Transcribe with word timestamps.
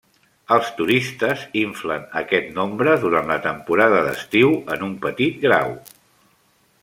Els 0.53 0.69
turistes 0.77 1.43
inflen 1.63 2.07
aquest 2.21 2.49
nombre 2.55 2.95
durant 3.05 3.29
la 3.35 3.39
temporada 3.45 4.01
d'estiu 4.09 4.57
en 4.77 4.87
un 4.91 4.97
petit 5.05 5.37
grau. 5.47 5.77